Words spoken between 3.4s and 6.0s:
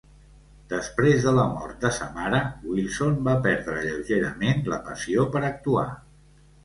perdre lleugerament la passió per actuar.